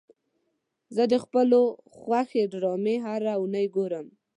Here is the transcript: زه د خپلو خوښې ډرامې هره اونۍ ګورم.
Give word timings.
زه 0.95 1.03
د 1.11 1.15
خپلو 1.23 1.59
خوښې 1.99 2.43
ډرامې 2.51 2.95
هره 3.07 3.33
اونۍ 3.41 3.65
ګورم. 3.75 4.07